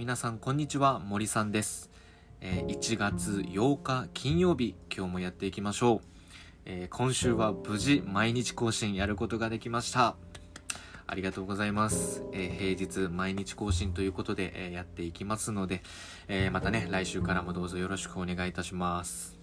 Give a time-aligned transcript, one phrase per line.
[0.00, 1.90] 皆さんこんにちは森さんです、
[2.40, 6.00] えー、1月8日金曜日今日もやっていきましょう、
[6.64, 10.16] えー、今週は無事毎日更新やることができました。
[11.06, 15.82] ありがとうございます、えー、平日毎日更新ということで、えやっていきますので、
[16.28, 19.38] えまたね来週からもどうぞよろしくお願いいたします。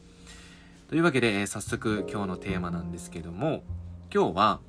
[0.89, 3.61] というわけで、え早速今日のテーマなんですけども
[4.11, 4.59] 今日は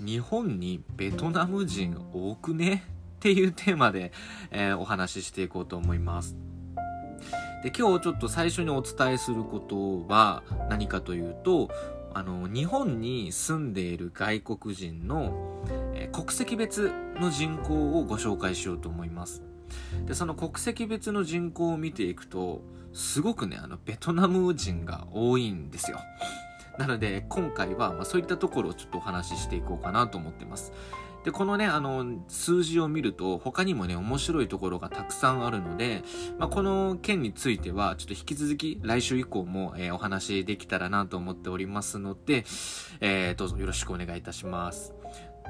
[0.00, 2.97] 日本にベトナム人多くね？
[3.18, 4.12] っていうテーマで、
[4.52, 6.36] えー、お話ししていこうと思います。
[7.64, 11.68] で、今日ちょっと最初にお伝えすることは何かというと、
[12.14, 19.42] あの、日本に住んでいる外国人の、えー、国籍別の人口をご紹介しようと思います。
[20.06, 25.98] で、その国籍別の人口を見ていくと、すごくね、あの、ベトナム人が多いんですよ。
[26.78, 30.72] なので、今回は、まあ、そういったところをちょっとお話ししていこうかなと思ってます。
[31.24, 36.02] で、このね、あの、数字を見ると、他にもね、面白いところがたくさんあるので、
[36.38, 42.44] まあ、この件については、ちょっと引き続き、来週以降も、えー、お話しできたらなと思っておりますので、
[43.00, 44.94] えー、どうぞよろしくお願いいたします。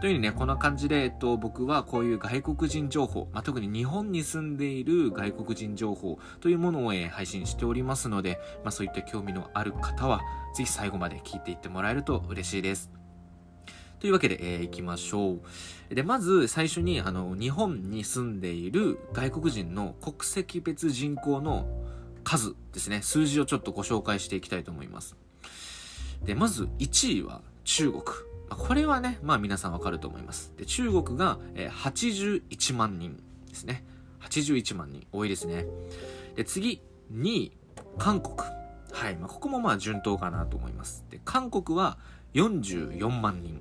[0.00, 10.22] というふうにね、こんな感じで、えっと、僕はこういう外国人情報、まあ、特に日本に住んでいる外国人情報というものを、えー、配信しておりますので、まあ、そういった興味のある方は、
[10.54, 12.97] ぜひ最後まで聞いていってもらえると嬉しいです。
[14.00, 15.38] というわけで、えー、行きましょ
[15.90, 15.94] う。
[15.94, 21.66] で、まず最初に、あの、日本に住んでいる外国人の国籍別人口の
[22.24, 25.16] 数ですね、数字をちょっとご紹介していきたいと思います。
[26.24, 28.02] で、まず1位は中国。
[28.50, 30.52] これはね、まあ皆さんわかると思います。
[30.56, 33.84] で、中国が、えー、81万人ですね。
[34.20, 35.06] 81万人。
[35.12, 35.66] 多いですね。
[36.36, 37.52] で、次、2位、
[37.98, 38.36] 韓国。
[38.92, 39.16] はい。
[39.16, 41.04] まあ、ここもまあ順当かなと思います。
[41.10, 41.98] で、韓国は
[42.34, 43.60] 44万人。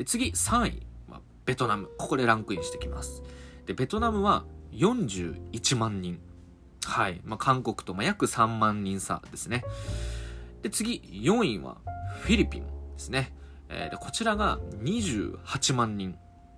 [0.00, 1.90] で、次、3位はベトナム。
[1.98, 3.22] ここでランクインしてきます。
[3.66, 6.18] で、ベトナムは41万人。
[6.86, 7.20] はい。
[7.22, 9.62] まあ、韓国とま約3万人差ですね。
[10.62, 11.76] で、次、4位は
[12.22, 13.34] フィリピンですね。
[13.68, 16.16] えー、で、こちらが28万人。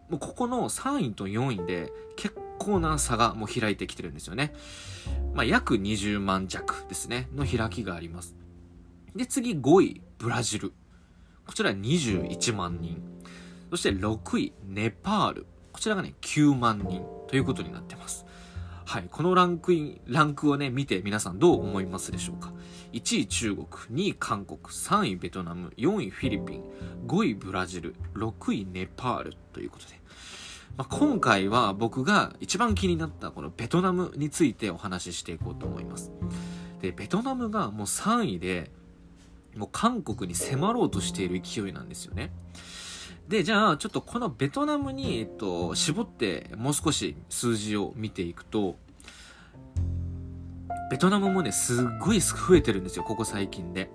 [0.09, 4.53] もうここの3位と4位で結構な差がもう開いてきてるんですよね。
[5.35, 7.29] まあ、約20万弱ですね。
[7.35, 8.37] の開きがあります。
[9.17, 10.73] で、次5位、ブラジル。
[11.45, 13.12] こちら21万人。
[13.73, 15.47] そして6位、ネパール。
[15.73, 18.27] こちらがね、9万人ということになってます。
[18.85, 19.09] はい。
[19.11, 22.53] このランクイン、ランクをね、見て皆さんどう思いますでしょうか
[22.93, 26.65] ?1 位中国、2位韓国、3位ベトナム、4位フィリピン、
[27.07, 29.99] 5位ブラジル、6位ネパールということで。
[30.77, 36.13] まあ、今回は僕が一番気になったこのベトナムについてお話ししていこうと思います。
[36.83, 38.71] で、ベトナムがもう3位で、
[39.57, 42.33] もう韓国に迫ろうとしている勢いなんですよね。
[43.29, 48.77] で、じゃあ、ちょっとこのベトナムに、えっと、絞ってもう少し数字を見ていくと、
[50.91, 53.91] ベトナムもね、すっごい増えてるんですよ、ここ最近で。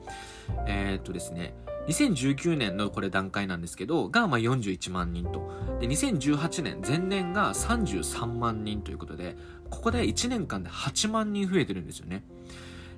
[0.65, 1.53] えー、っとですね、
[1.87, 5.49] 2019年のこれ段階なんですけど、が、まあ、41万人と。
[5.79, 9.37] で、2018年、前年が33万人ということで、
[9.69, 12.23] ここで1年間で8万人増えてるんですよね。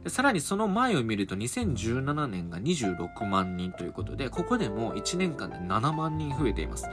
[0.04, 6.86] でさらにその前を見ると2017年が26万人ということで、ここでも1年間で7万人増えています。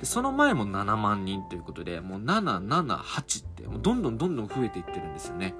[0.00, 5.54] でその前も7万人ということで、もう7、7、8って、もうどんどんどんどん増えていってるんですよね。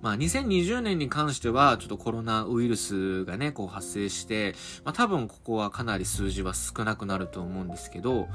[0.00, 4.54] まあ、2020年に関しては、ちょっとコロナウイルスがね、こう発生して、
[4.84, 8.28] まあ、多分ここはかなり数字は少なくなると思うんですけど、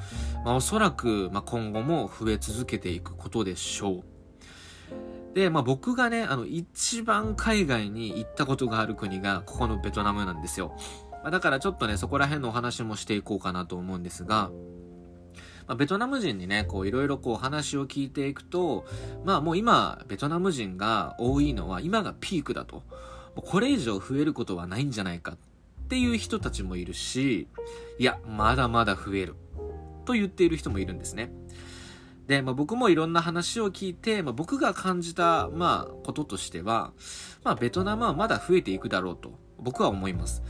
[0.43, 4.18] まあ、おそらく、まあ、今後も増え続けていくことでしょう。
[5.33, 10.75] で、まあ僕がね、あの、一番海外に行ったことがある国が、ここのベトナムなんですよ。
[11.21, 14.51] まあ、だからちょっとね、そこら辺のお話もしていこうかなと思うんですが、
[15.67, 18.85] まあ、ベトナム人にね、こういろいろこう話を聞いていくと、
[19.23, 22.83] まあもう今、ベトナム人が多いのは今がピークだと。
[23.35, 25.37] これ以上増えることはないんじゃないかっ
[25.87, 27.47] ていう人たちもいるし、
[27.99, 29.35] いや、まだまだ増える。
[30.05, 31.31] と言っている人もいるんですね。
[32.29, 36.93] で、まあ、僕もいろんな話を聞いて、まあ、僕が感じた、まあ、こととしては、
[37.43, 40.43] まあ、ベトナムはまだ増えていくだろうと、僕は思います。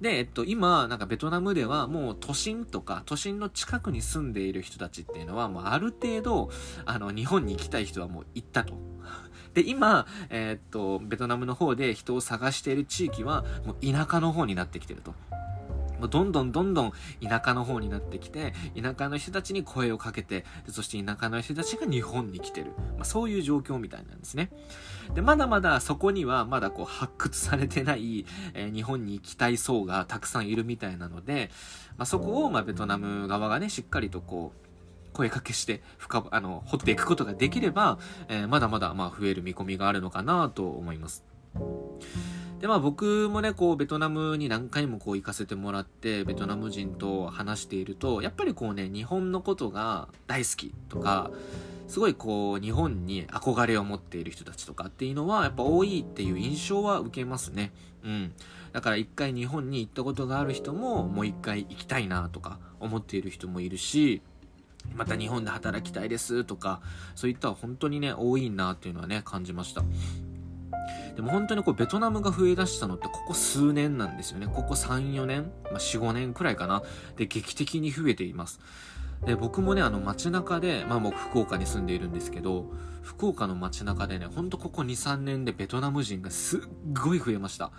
[0.00, 6.48] で、えっと、今、なんかベトナムではもう都心とか、都心の近くに住んでいる人たちっていうのは、もうある程度、
[6.86, 8.72] あの、日本に行きたい人はもう行ったと。
[9.52, 15.14] で、今、え、っと、ベトナムの方で人を探している地域は、もう田舎の方になってきてると。
[16.00, 22.72] どんどんどんどん田舎の方になってきて、田舎の人たちに声をかけて、そして田舎の人たちが日本に来てる。
[22.96, 24.50] まあ、そういう状況みたいなんですね。
[25.14, 31.50] で、まだまだそこにはまだこう発掘されてない、えー、日本に行きたい層がたくさんいるみたいなので、
[31.96, 34.66] まあ、そこをまベトナム側がね、しっかりとこう、
[35.16, 37.98] 声かけして深あの掘っていくことができれば、
[38.28, 41.24] えー、まだまだまあ増える見込みがあるのかなと思います。
[42.60, 51.30] でまあ僕もねこうベトナムに何回もこう行かせてもらってベトナム人と話しているとやっぱりこうね日本のことが大好きとか
[51.86, 57.72] すごいこう日本に憧れを持っている人たちとかっていうのはやっぱ多いっていう印象は受けますね。
[58.04, 58.32] うん。
[58.72, 64.20] だから一回日本に行ったことがある人ももう一回行きたいなとか思っている人もいるし
[64.94, 66.80] また日本で働きたいですとか
[67.14, 69.82] そういった本当にね多いなっていうのはね感じました。
[71.16, 74.46] でも本当にこうベトナムが増えだしたのってここ数年なんですよね。
[74.46, 76.82] ここ3、4年、まあ、4、5年くらいかな。
[77.16, 78.60] で、劇的に増えています。
[79.24, 82.70] で、僕もね、あの街中で、まあ僕福岡に住んでいるんですけど、
[83.02, 86.60] 福岡の街中でね、ほんとここ2、3年でベトナム人がすっ
[86.92, 87.70] ごい増えました。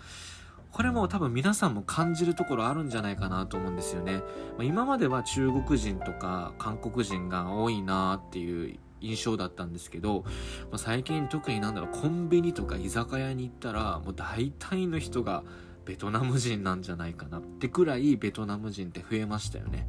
[0.72, 4.16] これも多分皆さんも感じるところあるんじゃないかなと思うんですよね。
[4.16, 4.22] ま
[4.60, 10.24] あ、今までは中国人とか韓国人が多いなっていう印象だったんですけど、
[10.70, 15.44] まあ、最近特になんだろうコンビニとか居酒屋に行ったらもう大体の人が
[15.84, 19.88] ベトナム人なんじゃないかなってくらいベトナム人って増えましたよね。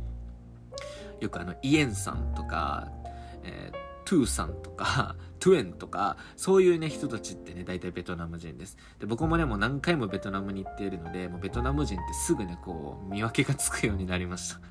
[1.20, 2.88] よくあのイエンさんとか、
[3.44, 8.78] えー、トゥーさんとか トゥエンとかそういうね人たちってね大体ベトナム人です。
[9.00, 14.62] で僕もねもう何回もベトナムに行っているのでもうベトナム人ってすぐねこう見分けがつくようになりました。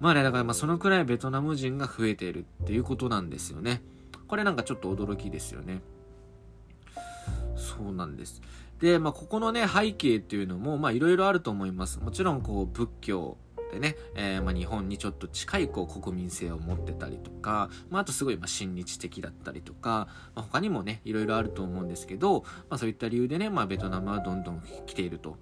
[0.00, 3.82] まあね、だからまあそのくらいベトナム人が増えているっていうことなんですよね。
[4.26, 5.82] これなんかちょっと驚きですよね。
[7.54, 8.40] そうなんです。
[8.80, 12.00] で、まあここのね、背景っていうのも、まあいろいろあると思います。
[12.00, 13.36] もちろんこう仏教
[13.72, 25.36] でね、えー、まあ日本にちょっと近いこう国民性を持ってたりとか、まああとすごいま親日的だったりとか、まあ、他にもね、いろいろあると思うんですけど、まあそういった理由でね、まあベトナムはどんどん来ていると。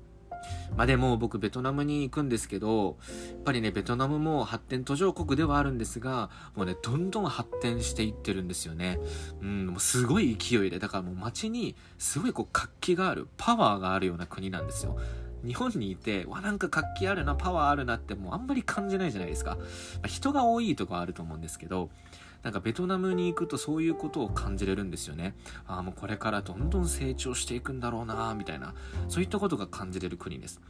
[0.77, 2.97] まあでも僕ベトナムに行くんですけど、
[3.31, 8.99] やっぱりね、ベトナムも発展途上国ではあるんですが、もうね、どんどん発展していってるんですよね。
[9.41, 14.99] うん、もうすごい勢いで、だからもう街にすごいこう活気がある、パワーがあるような国なんですよ。
[15.45, 19.56] 日本にいて、わ、なんか活気あるな、パワーあるなってもうあんまり感じないじゃないですか。
[19.56, 19.65] ま
[20.05, 21.91] あ、人が多いとかあると思うんですけど、
[22.43, 25.35] なんかベトナムに行くとそういうことを感じれるんですよね。
[25.67, 28.75] ああ、もうこれからどんどん成長していくんだろうな、みたいな、
[29.08, 30.61] そういったことが感じれる国です。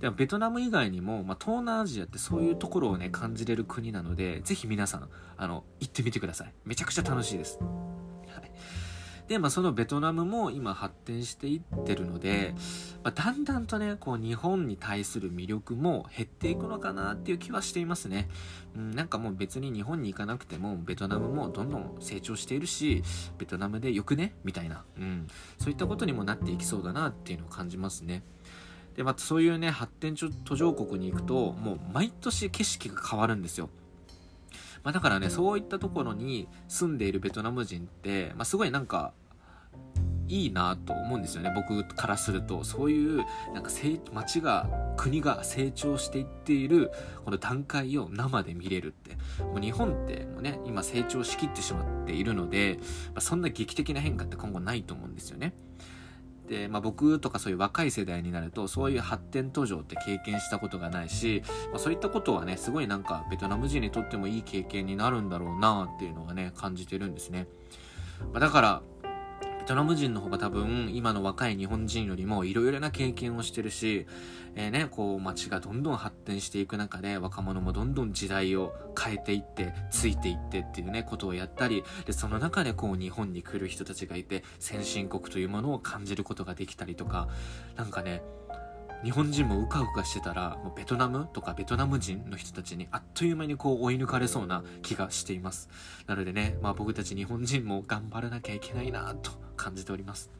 [0.00, 6.52] でもベトナム以外にも、まあ、東南アジアってそういうところをね、感じれる国なので、ぜひ皆さん、あの、行ってみてください。
[6.64, 7.58] めちゃくちゃ楽しいです。
[7.58, 7.66] は
[8.40, 8.83] い
[9.28, 12.54] で、まあ、そのベトナムも今発展していってるので、
[13.02, 18.28] まあ、だんだんとね、こう日本に対する魅力も減っていくのかなっていう気はしていますね。
[18.76, 23.02] うん、なんかもう別に日本に行かなくても、ベトナムもどんどん成長しているし、
[23.38, 24.34] ベトナムでよくね？
[24.44, 25.26] みたいな、うん、
[25.58, 28.22] そういったことにもなっていきそうだなっていうのを感じますね。
[28.94, 33.70] で、またそういうね、発展途上国に行くと、もう毎年景色が変わるんですよ。
[34.84, 39.12] まあ、だからね、そういったところに住んでいるベトナム人って、まあ、すごいなんか、
[40.26, 42.64] いいなと思うんですよね僕からすると。
[42.64, 43.70] そういうなんか
[44.12, 44.66] 街が
[44.96, 46.90] 国が成長していっている
[47.24, 49.16] この段階を生で見れるって。
[49.44, 52.78] もう日本ってもうね今成長しきってしまっているので、
[53.08, 55.52] まあ、そんな劇的な変化って今後ないと思うんですよね
[56.48, 67.46] で、まあ、僕とかそういう若い世代になるとそういう発展途上って経験したことがないし、まあ、そういったことはねすごいなんかベトナム人にとってもいい経験になるんだろうなっていうのはね感じてるんですね、
[68.32, 68.82] まあ、だから
[69.64, 74.06] ベトナム人の方が多分今の若い日本人よりもいろいろな経験をしてるし、
[74.56, 87.28] えー、ね、こう街がどんどん発展していく中で若者もどんどん時代を変えていって、ついていってっていうね、ことをやったり、で、その中でこう日本に来る人たちがいて、先進国というものを感じることができたりとか、
[87.74, 88.22] なんかね、
[89.04, 95.68] 日本人もうかうかしてたらもうベトナムとかベトナム人の人たちにあっという間にこう追い抜かれそうな気がしています
[96.06, 100.30] なのでね、まあ、僕たち日本人も頑張らなきゃいけないなと感じております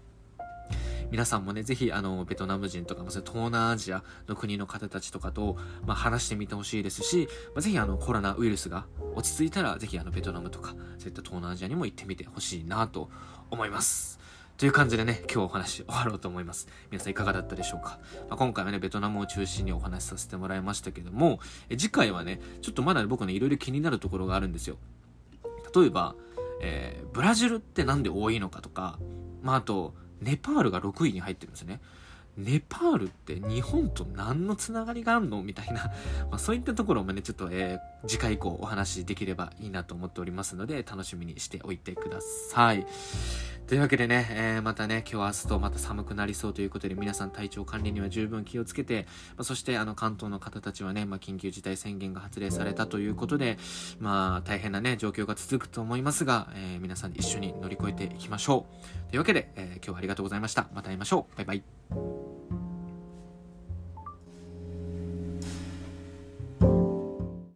[1.11, 5.56] 皆さんもね、ぜひ、あの、ベトナム人とか、東南アジアの国の方たちとかと、
[5.87, 13.11] まあ、話してみてほしいですし、まあ、ぜひ、あの、コロナウイルスが落ち着いたら、ぜひ、あの、ベトナムとか、そういった東南アジアにも行ってみてほしいなと
[13.50, 14.18] 思います。
[14.56, 16.68] という感じでね、今日お話終わろうと思います。
[16.92, 24.76] 皆さんいかがだったでしょうか、まあ、今回はね、ベトナムを中心にお話しさせてもらいましたけども、え次回はね、ちょっとまだ僕ね、いろいろ気になるところがあるんですよ。
[25.75, 26.14] 例えば、
[26.61, 29.00] えー、ブラジルってなんで多いのかとか、
[29.42, 31.80] まあ、あと、ネパールが6位に入ってるんですね。
[32.37, 35.43] ネパールって日本と何のつながりがあるの？
[35.43, 35.93] みたいな、
[36.31, 42.87] まあ、そういったところもね、ちょっと、えー、次回以降お話できればいいなと思っておりますので、楽しみにしておいてください。
[43.67, 53.59] というわけでね、えー、またね、今日明日とまた寒くなりそうということで、皆さん体調管理には十分気をつけて、まあ、そしてあの関東の方たちはね、まあ、緊急事態宣言が発令されたということで、
[54.00, 58.67] まあ大変なね、状況が続くと思いますが、えー、皆さん一緒に乗り越えていきましょ
[59.09, 59.11] う。
[59.11, 60.69] というわけで、えー、今日はありがとうございました。
[60.75, 61.37] また会いましょう。
[61.37, 62.24] バイバイ。